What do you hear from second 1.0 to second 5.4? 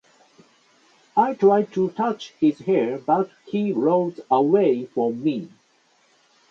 I try to touch his hair but he rolls away from